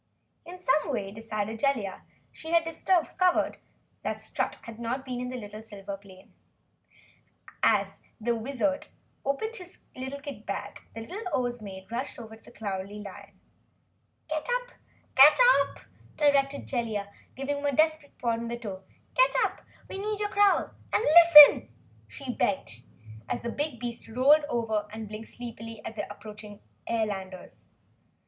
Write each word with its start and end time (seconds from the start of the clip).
In 0.47 0.59
some 0.59 0.89
way, 0.91 1.11
decided 1.11 1.59
Jellia, 1.59 2.01
she 2.31 2.49
had 2.49 2.63
discovered 2.65 3.57
Strut 4.17 4.55
had 4.63 4.79
not 4.79 5.05
been 5.05 5.21
in 5.21 5.29
the 5.51 5.61
silver 5.63 5.95
plane. 5.95 6.33
As 7.61 7.99
the 8.19 8.35
Wizard 8.35 8.87
opened 9.23 9.57
his 9.57 9.77
kit 9.93 10.47
bag 10.47 10.81
the 10.95 11.01
little 11.01 11.45
Oz 11.45 11.61
Maid 11.61 11.91
rushed 11.91 12.17
over 12.17 12.35
to 12.35 12.43
the 12.43 12.51
Cowardly 12.51 12.99
Lion. 13.03 13.39
"Get 14.27 14.47
up!" 15.43 15.77
directed 16.17 16.65
Jellia, 16.67 17.13
giving 17.35 17.57
him 17.59 17.65
a 17.67 17.71
desperate 17.75 18.17
prod 18.17 18.41
with 18.41 18.49
her 18.53 18.57
toe. 18.57 18.83
"Get 19.13 19.35
up! 19.43 19.61
We 19.87 19.99
need 19.99 20.19
your 20.19 20.29
growl 20.29 20.71
and 20.91 21.03
LISTEN!" 21.03 21.69
she 22.07 22.33
begged, 22.33 22.81
as 23.29 23.41
the 23.43 23.51
big 23.51 23.79
beast 23.79 24.07
rolled 24.07 24.45
over 24.49 24.87
and 24.91 25.07
blinked 25.07 25.29
sleepily 25.29 25.79
at 25.85 25.95
the 25.95 26.11
approaching 26.11 26.59
airlanders. 26.89 27.67